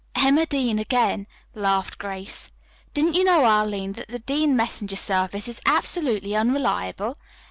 "Emma 0.15 0.47
Dean 0.47 0.79
again," 0.79 1.27
laughed 1.53 1.99
Grace. 1.99 2.49
"Didn't 2.95 3.13
you 3.13 3.23
know, 3.23 3.45
Arline, 3.45 3.93
that 3.93 4.07
the 4.07 4.17
Dean 4.17 4.55
messenger 4.55 4.95
service 4.95 5.47
is 5.47 5.61
absolutely 5.67 6.35
unreliable? 6.35 7.13